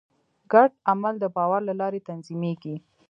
[0.51, 2.75] ګډ عمل د باور له لارې تنظیمېږي.